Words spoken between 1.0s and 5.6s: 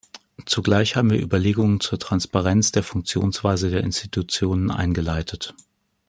wir Überlegungen zur Transparenz der Funktionsweise der Institutionen eingeleitet.